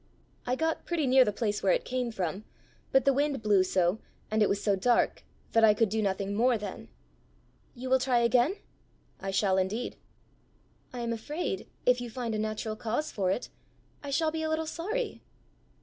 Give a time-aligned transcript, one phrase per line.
[0.47, 2.43] "I got pretty near the place it came from.
[2.91, 3.99] But the wind blew so,
[4.31, 6.87] and it was so dark, that I could do nothing more then."
[7.75, 8.55] "You will try again?"
[9.19, 9.97] "I shall indeed."
[10.91, 13.49] "I am afraid, if you find a natural cause for it,
[14.01, 15.21] I shall be a little sorry."